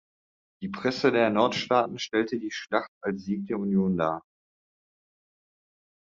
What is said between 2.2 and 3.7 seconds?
die Schlacht als Sieg der